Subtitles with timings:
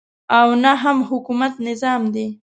[0.37, 2.27] او نه هم حکومت نظام دی.